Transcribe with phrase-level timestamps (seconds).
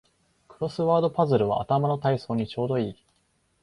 [0.47, 3.05] クロスワードパズルは頭の体操にちょうどいい